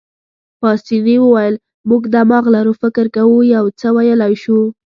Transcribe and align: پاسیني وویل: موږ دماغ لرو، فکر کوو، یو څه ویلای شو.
پاسیني 0.61 1.15
وویل: 1.21 1.55
موږ 1.89 2.01
دماغ 2.15 2.43
لرو، 2.55 2.73
فکر 2.81 3.05
کوو، 3.15 3.37
یو 3.55 3.65
څه 3.79 3.87
ویلای 3.95 4.33
شو. 4.43 4.59